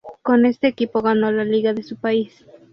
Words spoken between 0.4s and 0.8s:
este